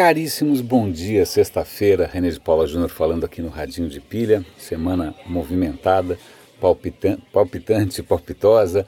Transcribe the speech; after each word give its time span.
Caríssimos, 0.00 0.62
bom 0.62 0.90
dia, 0.90 1.26
sexta-feira, 1.26 2.08
René 2.10 2.30
de 2.30 2.40
Paula 2.40 2.66
Júnior 2.66 2.88
falando 2.88 3.24
aqui 3.24 3.42
no 3.42 3.50
Radinho 3.50 3.86
de 3.86 4.00
Pilha, 4.00 4.42
semana 4.56 5.14
movimentada, 5.26 6.18
palpitante, 6.58 7.22
palpitante, 7.30 8.02
palpitosa, 8.02 8.86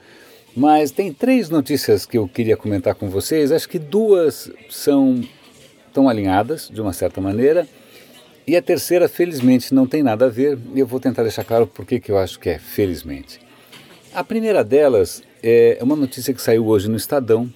mas 0.57 0.91
tem 0.91 1.13
três 1.13 1.51
notícias 1.51 2.07
que 2.07 2.17
eu 2.17 2.27
queria 2.27 2.57
comentar 2.57 2.95
com 2.95 3.11
vocês, 3.11 3.53
acho 3.53 3.69
que 3.69 3.79
duas 3.79 4.51
são 4.71 5.23
tão 5.93 6.09
alinhadas, 6.09 6.71
de 6.73 6.81
uma 6.81 6.95
certa 6.95 7.21
maneira, 7.21 7.69
e 8.47 8.57
a 8.57 8.63
terceira, 8.63 9.07
felizmente, 9.07 9.75
não 9.75 9.87
tem 9.87 10.03
nada 10.03 10.25
a 10.25 10.31
ver, 10.31 10.59
e 10.75 10.81
eu 10.81 10.87
vou 10.87 10.99
tentar 10.99 11.25
deixar 11.25 11.45
claro 11.45 11.67
por 11.67 11.85
que 11.85 12.01
eu 12.11 12.17
acho 12.17 12.41
que 12.41 12.49
é 12.49 12.59
felizmente. 12.59 13.39
A 14.15 14.25
primeira 14.25 14.65
delas 14.65 15.23
é 15.43 15.77
uma 15.83 15.95
notícia 15.95 16.33
que 16.33 16.41
saiu 16.41 16.67
hoje 16.67 16.89
no 16.89 16.97
Estadão, 16.97 17.53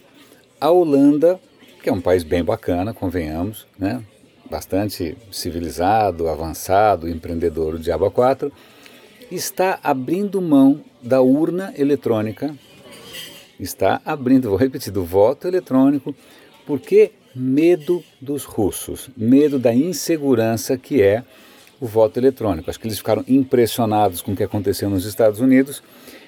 a 0.61 0.69
Holanda 0.69 1.39
que 1.87 1.89
é 1.89 1.93
um 1.93 2.01
país 2.01 2.21
bem 2.21 2.43
bacana, 2.43 2.93
convenhamos, 2.93 3.65
né? 3.79 4.03
bastante 4.51 5.15
civilizado, 5.31 6.27
avançado, 6.27 7.07
empreendedor, 7.07 7.75
o 7.75 7.79
Diabo 7.79 8.11
4, 8.11 8.51
está 9.31 9.79
abrindo 9.81 10.41
mão 10.41 10.81
da 11.01 11.21
urna 11.21 11.73
eletrônica, 11.77 12.53
está 13.57 14.01
abrindo, 14.03 14.49
vou 14.49 14.57
repetir, 14.57 14.91
do 14.91 15.05
voto 15.05 15.47
eletrônico, 15.47 16.13
porque 16.65 17.11
medo 17.33 18.03
dos 18.19 18.43
russos, 18.43 19.09
medo 19.15 19.57
da 19.57 19.73
insegurança 19.73 20.77
que 20.77 21.01
é 21.01 21.23
o 21.79 21.85
voto 21.85 22.19
eletrônico. 22.19 22.69
Acho 22.69 22.81
que 22.81 22.87
eles 22.87 22.97
ficaram 22.97 23.23
impressionados 23.29 24.21
com 24.21 24.33
o 24.33 24.35
que 24.35 24.43
aconteceu 24.43 24.89
nos 24.89 25.05
Estados 25.05 25.39
Unidos, 25.39 25.81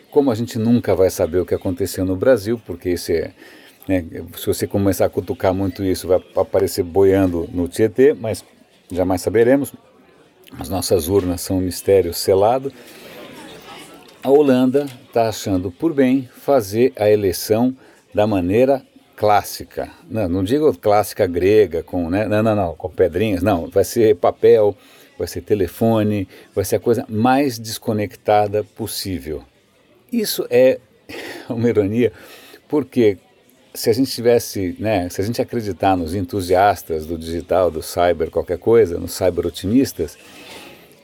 como 0.10 0.32
a 0.32 0.36
gente 0.36 0.58
nunca 0.58 0.96
vai 0.96 1.10
saber 1.10 1.40
o 1.40 1.46
que 1.46 1.54
aconteceu 1.54 2.06
no 2.06 2.16
Brasil, 2.16 2.62
porque 2.66 2.92
esse 2.92 3.12
é 3.12 3.34
né? 3.90 4.06
Se 4.38 4.46
você 4.46 4.68
começar 4.68 5.06
a 5.06 5.10
cutucar 5.10 5.52
muito 5.52 5.84
isso, 5.84 6.08
vai 6.08 6.24
aparecer 6.36 6.84
boiando 6.84 7.50
no 7.52 7.68
Tietê, 7.68 8.14
mas 8.14 8.46
jamais 8.92 9.20
saberemos. 9.24 9.74
As 10.60 10.70
nossas 10.70 11.10
urnas 11.10 11.42
são 11.42 11.58
um 11.58 11.62
mistério 11.62 12.14
selado. 12.14 12.72
A 14.22 14.30
Holanda 14.30 14.86
está 15.08 15.28
achando 15.28 15.72
por 15.72 15.92
bem 15.92 16.30
fazer 16.38 16.94
a 16.98 17.10
eleição 17.10 17.76
da 18.14 18.28
maneira 18.28 18.86
clássica. 19.16 19.90
Não, 20.08 20.30
não 20.30 20.44
digo 20.44 20.72
clássica 20.78 21.26
grega, 21.26 21.82
com, 21.82 22.12
né? 22.12 22.28
não, 22.28 22.44
não, 22.44 22.56
não, 22.56 22.76
com 22.76 22.92
pedrinhas, 22.92 23.42
não. 23.42 23.70
Vai 23.70 23.84
ser 23.84 24.16
papel, 24.18 24.78
vai 25.18 25.28
ser 25.28 25.42
telefone, 25.42 26.28
vai 26.54 26.64
ser 26.64 26.76
a 26.76 26.80
coisa 26.80 27.06
mais 27.10 27.58
desconectada 27.58 28.64
possível. 28.64 29.42
Isso 30.12 30.46
é 30.52 30.80
uma 31.50 31.68
ironia, 31.68 32.14
porque 32.68 33.18
se 33.74 33.90
a 33.90 33.94
gente 33.94 34.12
tivesse, 34.12 34.76
né, 34.80 35.08
se 35.10 35.22
a 35.22 35.24
gente 35.24 35.42
acreditar 35.42 35.96
nos 35.96 36.16
entusiastas 36.16 37.06
do 37.06 37.18
digital, 37.18 37.70
do 37.70 37.82
cyber, 37.82 38.30
qualquer 38.30 38.58
coisa, 38.58 38.98
nos 38.98 39.14
cyber 39.14 39.46
otimistas, 39.46 40.18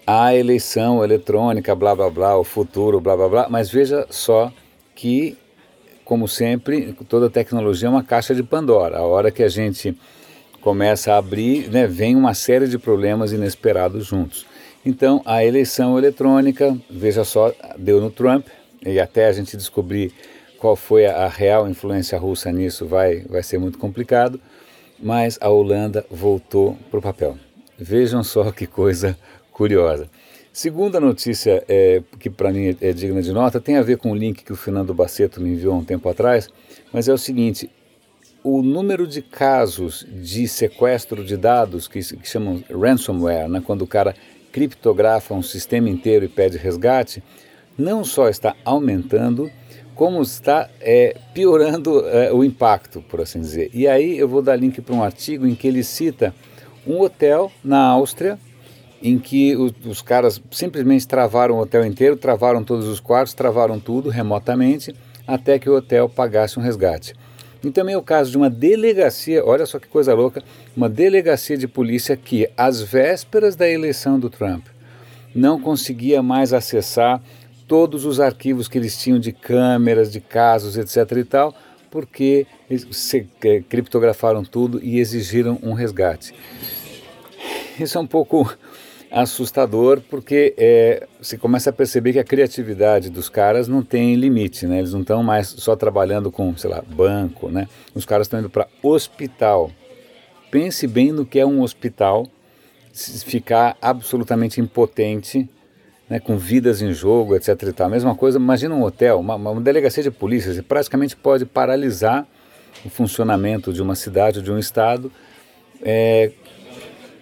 a 0.05 0.35
eleição 0.35 1.03
eletrônica, 1.03 1.73
blá 1.75 1.95
blá 1.95 2.09
blá, 2.09 2.37
o 2.37 2.43
futuro, 2.43 2.99
blá 2.99 3.15
blá 3.15 3.29
blá, 3.29 3.47
mas 3.49 3.69
veja 3.69 4.05
só 4.09 4.51
que, 4.93 5.37
como 6.03 6.27
sempre, 6.27 6.95
toda 7.09 7.29
tecnologia 7.29 7.87
é 7.87 7.91
uma 7.91 8.03
caixa 8.03 8.35
de 8.35 8.43
Pandora. 8.43 8.97
A 8.97 9.03
hora 9.03 9.31
que 9.31 9.43
a 9.43 9.49
gente 9.49 9.97
começa 10.61 11.13
a 11.13 11.17
abrir, 11.17 11.69
né, 11.69 11.87
vem 11.87 12.15
uma 12.15 12.33
série 12.33 12.67
de 12.67 12.77
problemas 12.77 13.31
inesperados 13.31 14.05
juntos. 14.05 14.45
Então, 14.85 15.21
a 15.25 15.43
eleição 15.43 15.97
eletrônica, 15.97 16.77
veja 16.89 17.23
só, 17.23 17.51
deu 17.77 17.99
no 17.99 18.11
Trump, 18.11 18.47
e 18.85 18.99
até 18.99 19.27
a 19.27 19.31
gente 19.31 19.57
descobrir 19.57 20.13
qual 20.65 20.75
foi 20.75 21.05
a, 21.05 21.25
a 21.25 21.27
real 21.27 21.69
influência 21.69 22.17
russa 22.17 22.51
nisso 22.51 22.87
vai, 22.87 23.19
vai 23.29 23.43
ser 23.43 23.59
muito 23.59 23.77
complicado, 23.77 24.41
mas 24.99 25.37
a 25.39 25.47
Holanda 25.47 26.03
voltou 26.09 26.75
para 26.89 26.97
o 26.97 27.01
papel. 27.03 27.37
Vejam 27.77 28.23
só 28.23 28.49
que 28.51 28.65
coisa 28.65 29.15
curiosa. 29.51 30.09
Segunda 30.51 30.99
notícia, 30.99 31.63
é, 31.69 32.01
que 32.17 32.31
para 32.31 32.51
mim 32.51 32.75
é, 32.81 32.93
digna 32.93 33.21
de 33.21 33.31
nota, 33.31 33.61
tem 33.61 33.77
a 33.77 33.83
ver 33.83 33.97
com 33.97 34.11
o 34.11 34.15
link 34.15 34.43
que 34.43 34.51
o 34.51 34.55
Fernando 34.55 34.91
Baceto 34.91 35.39
me 35.39 35.51
enviou 35.51 35.75
há 35.75 35.77
um 35.77 35.85
tempo 35.85 36.09
atrás, 36.09 36.49
mas 36.91 37.07
é 37.07 37.13
o 37.13 37.17
seguinte: 37.17 37.69
o 38.43 38.63
número 38.63 39.05
de 39.05 39.21
casos 39.21 40.03
de 40.09 40.47
sequestro 40.47 41.23
de 41.23 41.37
dados, 41.37 41.87
que, 41.87 41.99
que 41.99 42.27
chamam 42.27 42.63
ransomware, 42.71 43.47
né, 43.47 43.61
quando 43.63 43.83
o 43.83 43.87
cara 43.87 44.15
criptografa 44.51 45.35
um 45.35 45.43
sistema 45.43 45.91
inteiro 45.91 46.25
e 46.25 46.27
pede 46.27 46.57
resgate, 46.57 47.21
não 47.77 48.03
só 48.03 48.29
está 48.29 48.55
aumentando, 48.63 49.51
como 49.95 50.21
está 50.21 50.69
é, 50.81 51.15
piorando 51.33 52.05
é, 52.07 52.31
o 52.31 52.43
impacto, 52.43 53.01
por 53.01 53.21
assim 53.21 53.39
dizer. 53.39 53.71
E 53.73 53.87
aí 53.87 54.17
eu 54.17 54.27
vou 54.27 54.41
dar 54.41 54.55
link 54.55 54.81
para 54.81 54.93
um 54.93 55.01
artigo 55.01 55.47
em 55.47 55.55
que 55.55 55.67
ele 55.67 55.83
cita 55.83 56.35
um 56.85 56.99
hotel 56.99 57.51
na 57.63 57.79
Áustria, 57.79 58.37
em 59.01 59.17
que 59.17 59.55
os, 59.55 59.73
os 59.85 60.01
caras 60.01 60.41
simplesmente 60.51 61.07
travaram 61.07 61.55
o 61.55 61.61
hotel 61.61 61.85
inteiro, 61.85 62.17
travaram 62.17 62.63
todos 62.63 62.87
os 62.87 62.99
quartos, 62.99 63.33
travaram 63.33 63.79
tudo 63.79 64.09
remotamente, 64.09 64.93
até 65.25 65.57
que 65.57 65.69
o 65.69 65.75
hotel 65.75 66.09
pagasse 66.09 66.59
um 66.59 66.61
resgate. 66.61 67.13
E 67.63 67.71
também 67.71 67.95
é 67.95 67.97
o 67.97 68.03
caso 68.03 68.29
de 68.29 68.37
uma 68.37 68.49
delegacia, 68.49 69.43
olha 69.43 69.65
só 69.65 69.79
que 69.79 69.87
coisa 69.87 70.13
louca, 70.13 70.43
uma 70.75 70.89
delegacia 70.89 71.57
de 71.57 71.67
polícia 71.67 72.15
que, 72.15 72.47
às 72.55 72.81
vésperas 72.81 73.55
da 73.55 73.67
eleição 73.67 74.19
do 74.19 74.29
Trump, 74.29 74.65
não 75.33 75.59
conseguia 75.59 76.21
mais 76.21 76.53
acessar 76.53 77.21
todos 77.67 78.05
os 78.05 78.19
arquivos 78.19 78.67
que 78.67 78.77
eles 78.77 78.97
tinham 78.97 79.19
de 79.19 79.31
câmeras, 79.31 80.11
de 80.11 80.19
casos, 80.19 80.77
etc. 80.77 81.17
e 81.17 81.23
tal, 81.23 81.55
porque 81.89 82.45
se, 82.91 83.27
é, 83.43 83.61
criptografaram 83.61 84.43
tudo 84.43 84.79
e 84.83 84.99
exigiram 84.99 85.59
um 85.63 85.73
resgate. 85.73 86.33
Isso 87.79 87.97
é 87.97 88.01
um 88.01 88.07
pouco 88.07 88.55
assustador 89.11 90.01
porque 90.09 90.53
é, 90.57 91.07
você 91.21 91.37
começa 91.37 91.69
a 91.69 91.73
perceber 91.73 92.13
que 92.13 92.19
a 92.19 92.23
criatividade 92.23 93.09
dos 93.09 93.29
caras 93.29 93.67
não 93.67 93.81
tem 93.81 94.15
limite, 94.15 94.65
né? 94.67 94.79
Eles 94.79 94.93
não 94.93 95.01
estão 95.01 95.23
mais 95.23 95.47
só 95.47 95.75
trabalhando 95.75 96.31
com, 96.31 96.55
sei 96.57 96.69
lá, 96.69 96.81
banco, 96.81 97.49
né? 97.49 97.67
Os 97.93 98.05
caras 98.05 98.27
estão 98.27 98.39
indo 98.39 98.49
para 98.49 98.67
hospital. 98.83 99.71
Pense 100.51 100.87
bem 100.87 101.11
no 101.11 101.25
que 101.25 101.39
é 101.39 101.45
um 101.45 101.61
hospital, 101.61 102.27
ficar 102.93 103.77
absolutamente 103.81 104.61
impotente 104.61 105.49
né, 106.09 106.19
com 106.19 106.37
vidas 106.37 106.81
em 106.81 106.93
jogo, 106.93 107.35
etc. 107.35 107.49
E 107.63 107.73
tal. 107.73 107.89
Mesma 107.89 108.15
coisa, 108.15 108.37
imagina 108.37 108.75
um 108.75 108.83
hotel, 108.83 109.19
uma, 109.19 109.35
uma 109.35 109.61
delegacia 109.61 110.03
de 110.03 110.11
polícia, 110.11 110.53
você 110.53 110.61
praticamente 110.61 111.15
pode 111.15 111.45
paralisar 111.45 112.27
o 112.83 112.89
funcionamento 112.89 113.73
de 113.73 113.81
uma 113.81 113.95
cidade 113.95 114.39
ou 114.39 114.43
de 114.43 114.51
um 114.51 114.59
estado 114.59 115.11
é, 115.81 116.31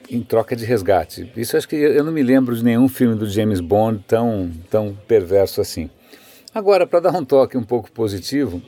em 0.10 0.22
troca 0.22 0.56
de 0.56 0.66
resgate. 0.66 1.32
Isso 1.36 1.56
acho 1.56 1.68
que 1.68 1.76
eu 1.76 2.04
não 2.04 2.12
me 2.12 2.24
lembro 2.24 2.56
de 2.56 2.64
nenhum 2.64 2.88
filme 2.88 3.16
do 3.16 3.30
James 3.30 3.60
Bond 3.60 4.04
tão, 4.08 4.52
tão 4.70 4.98
perverso 5.08 5.62
assim. 5.62 5.90
Agora, 6.54 6.86
para 6.86 7.00
dar 7.00 7.16
um 7.16 7.26
toque 7.26 7.58
um 7.58 7.64
pouco 7.64 7.92
positivo, 7.92 8.62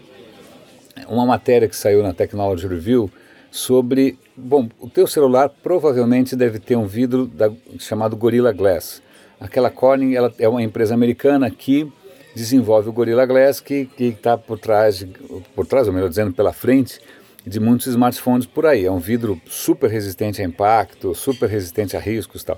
uma 1.08 1.25
matéria 1.25 1.68
que 1.68 1.75
saiu 1.75 2.02
na 2.02 2.14
Technology 2.14 2.68
Review 2.68 3.12
sobre, 3.52 4.18
bom, 4.36 4.68
o 4.80 4.90
teu 4.90 5.06
celular 5.06 5.50
provavelmente 5.50 6.36
deve 6.36 6.59
ter 6.59 6.75
um 6.75 6.86
vidro 6.86 7.28
da, 7.28 7.52
chamado 7.78 8.16
Gorilla 8.16 8.52
Glass. 8.52 9.02
Aquela 9.40 9.69
Corning 9.69 10.13
ela 10.13 10.34
é 10.40 10.47
uma 10.47 10.63
empresa 10.63 10.94
americana 10.94 11.50
que 11.51 11.91
desenvolve 12.35 12.90
o 12.90 12.94
Gorilla 12.94 13.25
Glass, 13.25 13.59
que 13.59 13.90
está 14.00 14.38
por 14.38 14.59
trás, 14.59 15.06
por 15.56 15.66
trás, 15.66 15.88
ou 15.88 15.94
melhor 15.94 16.09
dizendo, 16.09 16.34
pela 16.34 16.51
frente 16.51 17.00
de 17.45 17.59
muitos 17.59 17.88
smartphones 17.88 18.45
por 18.45 18.66
aí. 18.66 18.85
É 18.85 18.91
um 18.91 19.00
vidro 19.00 19.40
super 19.45 19.90
resistente 19.90 20.41
a 20.41 20.45
impacto, 20.45 21.13
super 21.13 21.47
resistente 21.47 21.95
a 21.95 22.00
riscos 22.00 22.41
e 22.41 22.45
tal. 22.45 22.57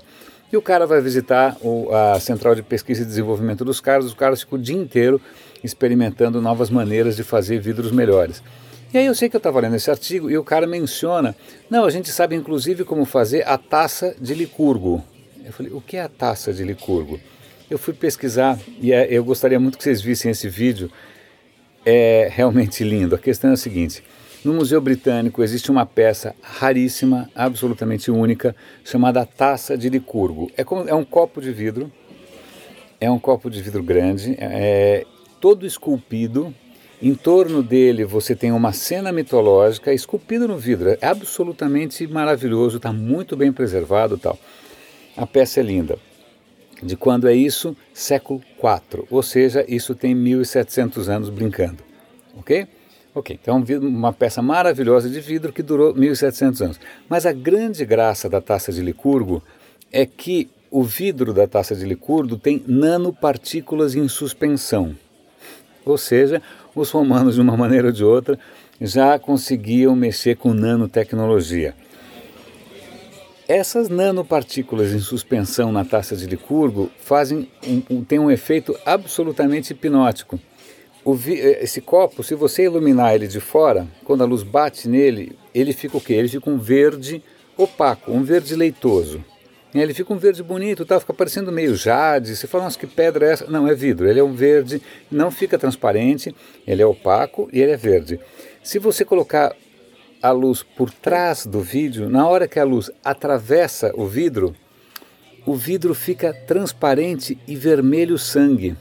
E 0.50 0.56
o 0.56 0.62
cara 0.62 0.86
vai 0.86 1.00
visitar 1.00 1.56
o, 1.60 1.92
a 1.94 2.18
central 2.18 2.54
de 2.54 2.62
pesquisa 2.62 3.02
e 3.02 3.04
desenvolvimento 3.04 3.64
dos 3.64 3.80
caras, 3.80 4.06
os 4.06 4.14
caras 4.14 4.40
ficam 4.40 4.58
o 4.58 4.62
dia 4.62 4.76
inteiro 4.76 5.20
experimentando 5.62 6.40
novas 6.40 6.70
maneiras 6.70 7.16
de 7.16 7.22
fazer 7.22 7.60
vidros 7.60 7.92
melhores. 7.92 8.42
E 8.92 8.96
aí 8.96 9.04
eu 9.04 9.14
sei 9.14 9.28
que 9.28 9.36
eu 9.36 9.38
estava 9.38 9.60
lendo 9.60 9.76
esse 9.76 9.90
artigo 9.90 10.30
e 10.30 10.38
o 10.38 10.42
cara 10.42 10.66
menciona, 10.66 11.36
não, 11.68 11.84
a 11.84 11.90
gente 11.90 12.10
sabe 12.10 12.34
inclusive 12.34 12.84
como 12.84 13.04
fazer 13.04 13.46
a 13.46 13.58
taça 13.58 14.16
de 14.18 14.32
licurgo. 14.32 15.04
Eu 15.48 15.52
falei, 15.54 15.72
o 15.72 15.80
que 15.80 15.96
é 15.96 16.02
a 16.02 16.10
taça 16.10 16.52
de 16.52 16.62
Licurgo? 16.62 17.18
Eu 17.70 17.78
fui 17.78 17.94
pesquisar 17.94 18.60
e 18.82 18.92
é, 18.92 19.08
eu 19.10 19.24
gostaria 19.24 19.58
muito 19.58 19.78
que 19.78 19.84
vocês 19.84 20.02
vissem 20.02 20.30
esse 20.30 20.46
vídeo. 20.46 20.90
É 21.86 22.28
realmente 22.30 22.84
lindo. 22.84 23.14
A 23.14 23.18
questão 23.18 23.48
é 23.48 23.54
a 23.54 23.56
seguinte: 23.56 24.04
no 24.44 24.52
Museu 24.52 24.78
Britânico 24.78 25.42
existe 25.42 25.70
uma 25.70 25.86
peça 25.86 26.34
raríssima, 26.42 27.30
absolutamente 27.34 28.10
única, 28.10 28.54
chamada 28.84 29.24
Taça 29.24 29.76
de 29.76 29.88
Licurgo. 29.88 30.50
É, 30.54 30.62
como, 30.62 30.86
é 30.86 30.94
um 30.94 31.04
copo 31.04 31.40
de 31.40 31.50
vidro, 31.50 31.90
é 33.00 33.10
um 33.10 33.18
copo 33.18 33.48
de 33.48 33.62
vidro 33.62 33.82
grande, 33.82 34.36
é, 34.38 35.06
todo 35.40 35.64
esculpido. 35.64 36.54
Em 37.00 37.14
torno 37.14 37.62
dele 37.62 38.04
você 38.04 38.34
tem 38.34 38.52
uma 38.52 38.72
cena 38.72 39.12
mitológica 39.12 39.94
esculpida 39.94 40.46
no 40.46 40.58
vidro. 40.58 40.90
É 41.00 41.06
absolutamente 41.06 42.06
maravilhoso, 42.06 42.76
está 42.76 42.92
muito 42.92 43.34
bem 43.34 43.50
preservado 43.50 44.18
tal. 44.18 44.38
A 45.18 45.26
peça 45.26 45.58
é 45.58 45.64
linda. 45.64 45.98
De 46.80 46.96
quando 46.96 47.28
é 47.28 47.34
isso? 47.34 47.76
Século 47.92 48.40
IV, 48.56 49.04
ou 49.10 49.20
seja, 49.20 49.64
isso 49.66 49.92
tem 49.96 50.14
1700 50.14 51.08
anos 51.08 51.28
brincando, 51.28 51.82
ok? 52.36 52.68
Ok, 53.12 53.36
então 53.42 53.64
uma 53.82 54.12
peça 54.12 54.40
maravilhosa 54.40 55.10
de 55.10 55.20
vidro 55.20 55.52
que 55.52 55.60
durou 55.60 55.92
1.700 55.92 56.60
anos. 56.60 56.80
Mas 57.08 57.26
a 57.26 57.32
grande 57.32 57.84
graça 57.84 58.28
da 58.28 58.40
taça 58.40 58.72
de 58.72 58.80
Licurgo 58.80 59.42
é 59.90 60.06
que 60.06 60.48
o 60.70 60.84
vidro 60.84 61.34
da 61.34 61.48
taça 61.48 61.74
de 61.74 61.84
Licurgo 61.84 62.36
tem 62.36 62.62
nanopartículas 62.64 63.96
em 63.96 64.06
suspensão. 64.06 64.96
Ou 65.84 65.98
seja, 65.98 66.40
os 66.76 66.92
romanos, 66.92 67.34
de 67.34 67.40
uma 67.40 67.56
maneira 67.58 67.88
ou 67.88 67.92
de 67.92 68.04
outra, 68.04 68.38
já 68.80 69.18
conseguiam 69.18 69.96
mexer 69.96 70.36
com 70.36 70.54
nanotecnologia. 70.54 71.74
Essas 73.48 73.88
nanopartículas 73.88 74.92
em 74.92 74.98
suspensão 74.98 75.72
na 75.72 75.82
taça 75.82 76.14
de 76.14 76.26
Licurgo 76.26 76.90
fazem 76.98 77.48
um, 77.88 78.04
têm 78.04 78.18
um 78.18 78.30
efeito 78.30 78.78
absolutamente 78.84 79.72
hipnótico. 79.72 80.38
Vi, 81.14 81.40
eh, 81.40 81.64
esse 81.64 81.80
copo, 81.80 82.22
se 82.22 82.34
você 82.34 82.64
iluminar 82.64 83.14
ele 83.14 83.26
de 83.26 83.40
fora, 83.40 83.88
quando 84.04 84.20
a 84.20 84.26
luz 84.26 84.42
bate 84.42 84.86
nele, 84.86 85.32
ele 85.54 85.72
fica 85.72 85.96
o 85.96 86.00
quê? 86.00 86.12
Ele 86.12 86.28
fica 86.28 86.50
um 86.50 86.58
verde 86.58 87.22
opaco, 87.56 88.12
um 88.12 88.22
verde 88.22 88.54
leitoso. 88.54 89.24
Ele 89.74 89.94
fica 89.94 90.12
um 90.12 90.18
verde 90.18 90.42
bonito, 90.42 90.84
tá? 90.84 91.00
fica 91.00 91.14
parecendo 91.14 91.50
meio 91.50 91.74
jade. 91.74 92.36
Você 92.36 92.46
fala, 92.46 92.64
nossa, 92.64 92.78
que 92.78 92.86
pedra 92.86 93.28
é 93.28 93.32
essa? 93.32 93.46
Não, 93.46 93.66
é 93.66 93.74
vidro. 93.74 94.06
Ele 94.06 94.20
é 94.20 94.24
um 94.24 94.34
verde, 94.34 94.82
não 95.10 95.30
fica 95.30 95.58
transparente, 95.58 96.34
ele 96.66 96.82
é 96.82 96.86
opaco 96.86 97.48
e 97.50 97.62
ele 97.62 97.72
é 97.72 97.76
verde. 97.78 98.20
Se 98.62 98.78
você 98.78 99.06
colocar 99.06 99.56
a 100.22 100.30
luz 100.30 100.62
por 100.62 100.90
trás 100.90 101.46
do 101.46 101.60
vídeo, 101.60 102.08
na 102.08 102.26
hora 102.26 102.48
que 102.48 102.58
a 102.58 102.64
luz 102.64 102.90
atravessa 103.04 103.92
o 103.94 104.06
vidro, 104.06 104.54
o 105.46 105.54
vidro 105.54 105.94
fica 105.94 106.32
transparente 106.32 107.38
e 107.46 107.56
vermelho 107.56 108.18
sangue. 108.18 108.76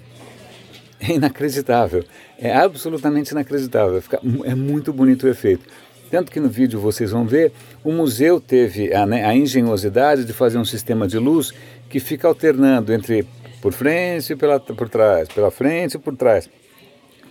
É 0.99 1.13
inacreditável, 1.13 2.03
é 2.39 2.53
absolutamente 2.53 3.31
inacreditável, 3.31 4.01
fica, 4.01 4.19
é 4.43 4.55
muito 4.55 4.91
bonito 4.91 5.27
o 5.27 5.29
efeito. 5.29 5.63
Tanto 6.09 6.31
que 6.31 6.39
no 6.39 6.49
vídeo 6.49 6.79
vocês 6.79 7.11
vão 7.11 7.25
ver, 7.25 7.51
o 7.83 7.91
museu 7.91 8.39
teve 8.39 8.93
a, 8.93 9.05
né, 9.05 9.25
a 9.25 9.35
engenhosidade 9.35 10.25
de 10.25 10.33
fazer 10.33 10.57
um 10.57 10.65
sistema 10.65 11.07
de 11.07 11.19
luz 11.19 11.53
que 11.89 11.99
fica 11.99 12.27
alternando 12.27 12.93
entre 12.93 13.27
por 13.61 13.73
frente 13.73 14.33
e 14.33 14.35
pela, 14.35 14.59
por 14.59 14.89
trás, 14.89 15.27
pela 15.29 15.51
frente 15.51 15.95
e 15.95 15.99
por 15.99 16.15
trás, 16.15 16.49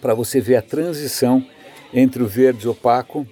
para 0.00 0.14
você 0.14 0.40
ver 0.40 0.56
a 0.56 0.62
transição 0.62 1.44
entre 1.92 2.22
o 2.22 2.26
verde 2.26 2.68
opaco 2.68 3.26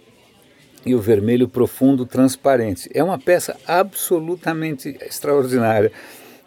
e 0.86 0.94
o 0.94 1.00
vermelho 1.00 1.48
profundo 1.48 2.04
transparente. 2.04 2.90
É 2.92 3.02
uma 3.02 3.18
peça 3.18 3.56
absolutamente 3.66 4.96
extraordinária. 5.00 5.90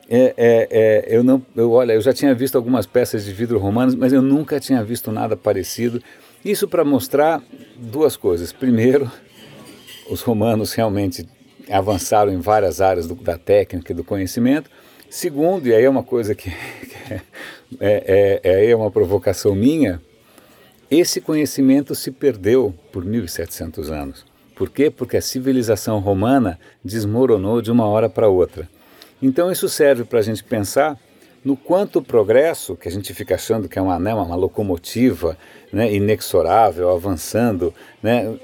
É, 0.10 0.34
é, 0.38 0.68
é, 0.72 1.06
eu 1.10 1.24
não, 1.24 1.44
eu, 1.56 1.72
olha, 1.72 1.94
eu 1.94 2.02
já 2.02 2.14
tinha 2.14 2.34
visto 2.34 2.56
algumas 2.56 2.86
peças 2.86 3.26
de 3.26 3.34
vidro 3.34 3.60
romanos, 3.60 3.96
mas 3.96 4.14
eu 4.14 4.22
nunca 4.22 4.60
tinha 4.60 4.84
visto 4.84 5.12
nada 5.12 5.36
parecido. 5.36 6.02
Isso 6.46 6.68
para 6.68 6.86
mostrar 6.86 7.42
duas 7.76 8.16
coisas. 8.16 8.54
Primeiro, 8.54 9.12
os 10.10 10.22
romanos 10.22 10.74
realmente 10.74 11.28
avançaram 11.70 12.32
em 12.32 12.40
várias 12.40 12.80
áreas 12.80 13.08
do, 13.08 13.16
da 13.16 13.38
técnica 13.38 13.92
e 13.92 13.96
do 13.96 14.04
conhecimento. 14.04 14.70
Segundo, 15.10 15.68
e 15.68 15.74
aí 15.74 15.84
é 15.84 15.90
uma 15.90 16.04
coisa 16.04 16.36
que, 16.36 16.50
que 16.50 17.14
é, 17.14 17.22
é, 17.80 18.42
é, 18.44 18.70
é 18.70 18.76
uma 18.76 18.92
provocação 18.92 19.56
minha, 19.56 20.02
esse 20.90 21.20
conhecimento 21.20 21.94
se 21.94 22.12
perdeu 22.12 22.74
por 22.92 23.04
1700 23.04 23.92
anos. 23.92 24.26
Por 24.58 24.70
quê? 24.70 24.90
Porque 24.90 25.18
a 25.18 25.22
civilização 25.22 26.00
romana 26.00 26.60
desmoronou 26.84 27.62
de 27.62 27.72
uma 27.72 27.88
hora 27.88 28.10
para 28.10 28.28
outra. 28.28 28.68
Então 29.22 29.52
isso 29.52 29.70
serve 29.70 30.04
para 30.04 30.20
a 30.20 30.22
gente 30.22 30.44
pensar 30.44 30.98
no 31.46 31.56
quanto 31.56 32.00
o 32.00 32.04
progresso, 32.04 32.76
que 32.76 32.88
a 32.88 32.92
gente 32.92 33.14
fica 33.14 33.36
achando 33.36 33.70
que 33.70 33.80
é 33.80 33.82
uma, 33.82 33.98
né, 34.00 34.14
uma 34.14 34.36
locomotiva 34.36 35.38
né, 35.72 35.94
inexorável, 35.94 36.90
avançando, 36.90 37.74
né, 38.02 38.36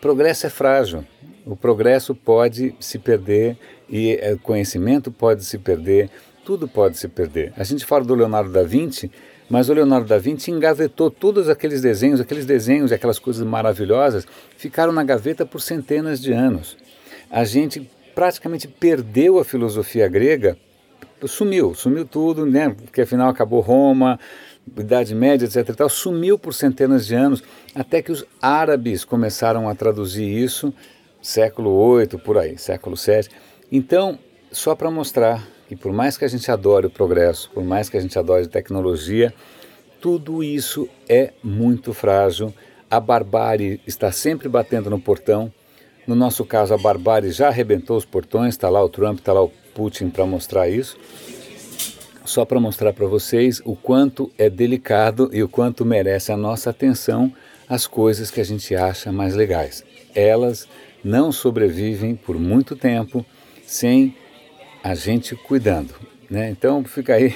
progresso 0.00 0.46
é 0.46 0.50
frágil. 0.50 1.04
O 1.46 1.56
progresso 1.56 2.14
pode 2.14 2.74
se 2.78 2.98
perder 2.98 3.56
e 3.88 4.18
o 4.34 4.38
conhecimento 4.38 5.10
pode 5.10 5.44
se 5.44 5.58
perder, 5.58 6.10
tudo 6.44 6.68
pode 6.68 6.98
se 6.98 7.08
perder. 7.08 7.52
A 7.56 7.64
gente 7.64 7.84
fala 7.84 8.04
do 8.04 8.14
Leonardo 8.14 8.50
da 8.50 8.62
Vinci, 8.62 9.10
mas 9.48 9.68
o 9.68 9.74
Leonardo 9.74 10.06
da 10.06 10.18
Vinci 10.18 10.50
engavetou 10.50 11.10
todos 11.10 11.48
aqueles 11.48 11.80
desenhos, 11.80 12.20
aqueles 12.20 12.46
desenhos 12.46 12.92
aquelas 12.92 13.18
coisas 13.18 13.46
maravilhosas 13.46 14.26
ficaram 14.56 14.92
na 14.92 15.04
gaveta 15.04 15.44
por 15.44 15.60
centenas 15.60 16.20
de 16.20 16.32
anos. 16.32 16.76
A 17.30 17.44
gente 17.44 17.90
praticamente 18.14 18.68
perdeu 18.68 19.38
a 19.38 19.44
filosofia 19.44 20.08
grega, 20.08 20.56
sumiu, 21.26 21.74
sumiu 21.74 22.04
tudo, 22.04 22.46
né? 22.46 22.70
Porque 22.70 23.02
afinal 23.02 23.28
acabou 23.28 23.60
Roma, 23.60 24.18
Idade 24.78 25.14
Média, 25.14 25.46
etc. 25.46 25.74
Tal, 25.74 25.88
sumiu 25.88 26.38
por 26.38 26.54
centenas 26.54 27.06
de 27.06 27.14
anos, 27.14 27.42
até 27.74 28.02
que 28.02 28.12
os 28.12 28.24
árabes 28.40 29.04
começaram 29.04 29.68
a 29.68 29.74
traduzir 29.74 30.26
isso, 30.26 30.72
século 31.20 31.98
VIII, 31.98 32.20
por 32.20 32.38
aí, 32.38 32.56
século 32.58 32.96
VII. 32.96 33.28
Então, 33.70 34.18
só 34.52 34.74
para 34.74 34.90
mostrar 34.90 35.46
que 35.74 35.82
por 35.82 35.92
mais 35.92 36.16
que 36.16 36.24
a 36.24 36.28
gente 36.28 36.50
adore 36.50 36.86
o 36.86 36.90
progresso, 36.90 37.50
por 37.52 37.64
mais 37.64 37.88
que 37.88 37.96
a 37.96 38.00
gente 38.00 38.18
adore 38.18 38.44
a 38.44 38.48
tecnologia, 38.48 39.34
tudo 40.00 40.42
isso 40.42 40.88
é 41.08 41.32
muito 41.42 41.92
frágil. 41.92 42.52
A 42.90 43.00
barbárie 43.00 43.80
está 43.86 44.12
sempre 44.12 44.48
batendo 44.48 44.88
no 44.88 45.00
portão. 45.00 45.52
No 46.06 46.14
nosso 46.14 46.44
caso, 46.44 46.74
a 46.74 46.78
barbárie 46.78 47.32
já 47.32 47.48
arrebentou 47.48 47.96
os 47.96 48.04
portões, 48.04 48.54
está 48.54 48.68
lá 48.68 48.84
o 48.84 48.88
Trump, 48.88 49.18
está 49.18 49.32
lá 49.32 49.42
o 49.42 49.52
Putin 49.74 50.10
para 50.10 50.26
mostrar 50.26 50.68
isso. 50.68 50.96
Só 52.24 52.44
para 52.44 52.60
mostrar 52.60 52.92
para 52.92 53.06
vocês 53.06 53.60
o 53.64 53.74
quanto 53.74 54.30
é 54.38 54.48
delicado 54.48 55.30
e 55.32 55.42
o 55.42 55.48
quanto 55.48 55.84
merece 55.84 56.32
a 56.32 56.36
nossa 56.36 56.70
atenção 56.70 57.32
as 57.68 57.86
coisas 57.86 58.30
que 58.30 58.40
a 58.40 58.44
gente 58.44 58.74
acha 58.74 59.10
mais 59.10 59.34
legais. 59.34 59.84
Elas 60.14 60.68
não 61.02 61.32
sobrevivem 61.32 62.14
por 62.14 62.38
muito 62.38 62.76
tempo 62.76 63.24
sem 63.66 64.14
a 64.84 64.94
gente 64.94 65.34
cuidando. 65.34 65.94
Né? 66.30 66.50
Então 66.50 66.84
fica 66.84 67.14
aí 67.14 67.34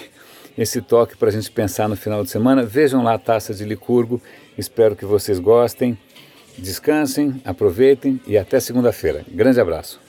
esse 0.57 0.83
toque 0.83 1.17
para 1.17 1.29
a 1.29 1.33
gente 1.33 1.51
pensar 1.51 1.89
no 1.89 1.97
final 1.97 2.23
de 2.23 2.29
semana. 2.29 2.63
Vejam 2.63 3.03
lá 3.03 3.15
a 3.15 3.19
taça 3.19 3.55
de 3.55 3.65
Licurgo, 3.65 4.21
espero 4.59 4.95
que 4.95 5.07
vocês 5.07 5.39
gostem. 5.39 5.97
Descansem, 6.59 7.41
aproveitem 7.45 8.21
e 8.27 8.37
até 8.37 8.61
segunda-feira. 8.61 9.25
Grande 9.31 9.61
abraço. 9.61 10.01